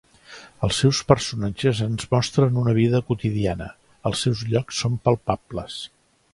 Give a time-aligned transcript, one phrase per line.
[0.67, 3.69] Els seus personatges ens mostren una vida quotidiana;
[4.11, 5.81] els seus llocs són palpables.